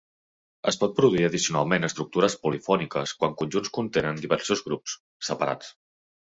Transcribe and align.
Es 0.69 0.77
pot 0.83 0.93
produir 0.99 1.27
addicionalment 1.27 1.85
estructures 1.87 2.37
polifòniques 2.45 3.13
quan 3.21 3.37
conjunts 3.43 3.73
contenen 3.77 4.19
diversos 4.25 4.65
grups, 4.71 4.97
separats. 5.31 5.71